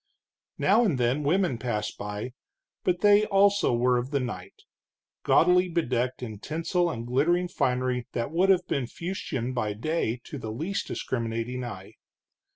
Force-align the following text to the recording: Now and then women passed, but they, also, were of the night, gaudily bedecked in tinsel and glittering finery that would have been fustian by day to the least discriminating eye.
Now 0.57 0.83
and 0.83 0.97
then 0.97 1.21
women 1.21 1.59
passed, 1.59 1.95
but 1.99 3.01
they, 3.01 3.25
also, 3.27 3.71
were 3.71 3.99
of 3.99 4.09
the 4.09 4.19
night, 4.19 4.63
gaudily 5.21 5.69
bedecked 5.69 6.23
in 6.23 6.39
tinsel 6.39 6.89
and 6.89 7.05
glittering 7.05 7.47
finery 7.47 8.07
that 8.13 8.31
would 8.31 8.49
have 8.49 8.65
been 8.67 8.87
fustian 8.87 9.53
by 9.53 9.73
day 9.73 10.19
to 10.23 10.39
the 10.39 10.49
least 10.51 10.87
discriminating 10.87 11.63
eye. 11.63 11.97